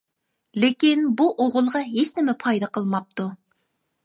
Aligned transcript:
لېكىن 0.61 1.03
بۇ 1.19 1.27
ئوغۇلغا 1.45 1.83
ھېچنېمە 1.91 2.37
پايدا 2.45 2.71
قىلماپتۇ. 2.79 3.29